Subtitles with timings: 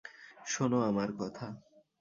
[0.45, 1.45] শোনো আমার কথা।